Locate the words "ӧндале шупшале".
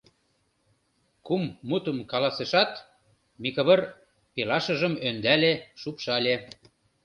5.07-6.35